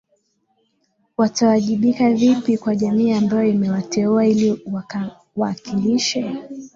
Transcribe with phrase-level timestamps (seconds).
[1.17, 6.35] watawajibika vipi kwa jamii ambayo imewateua ili wakawakilishe